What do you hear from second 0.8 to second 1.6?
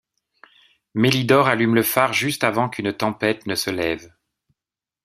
Mélidore